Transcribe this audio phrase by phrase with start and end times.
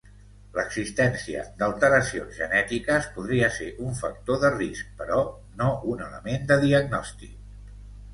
[0.53, 5.19] L'existència d'alteracions genètiques podria ser un factor de risc però
[5.61, 7.37] no un element de diagnòstic.